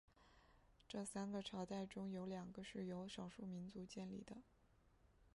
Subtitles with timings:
[0.87, 4.35] 这三个朝代中有两个是由少数民族建立的。